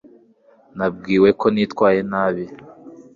nabwiwe 0.77 1.29
ko 1.39 1.45
nitwaye 1.53 2.01
nabi 2.11 2.45